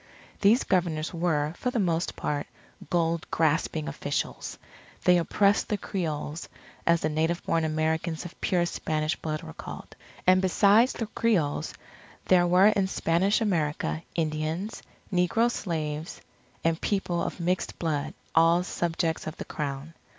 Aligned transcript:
These 0.39 0.63
Governors 0.63 1.13
were, 1.13 1.53
for 1.55 1.69
the 1.69 1.77
most 1.77 2.15
part, 2.15 2.47
gold 2.89 3.27
grasping 3.29 3.87
officials. 3.87 4.57
They 5.03 5.19
oppressed 5.19 5.69
the 5.69 5.77
Creoles, 5.77 6.49
as 6.87 7.01
the 7.01 7.07
native 7.09 7.43
born 7.45 7.63
Americans 7.63 8.25
of 8.25 8.41
pure 8.41 8.65
Spanish 8.65 9.15
blood 9.15 9.43
were 9.43 9.53
called. 9.53 9.95
And 10.25 10.41
besides 10.41 10.93
the 10.93 11.05
Creoles, 11.05 11.75
there 12.25 12.47
were 12.47 12.69
in 12.69 12.87
Spanish 12.87 13.41
America, 13.41 14.01
Indians, 14.15 14.81
negro 15.13 15.51
slaves, 15.51 16.19
and 16.63 16.81
people 16.81 17.21
of 17.21 17.39
mixed 17.39 17.77
blood, 17.77 18.15
all 18.33 18.63
subjects 18.63 19.27
of 19.27 19.37
the 19.37 19.45
Crown. 19.45 19.93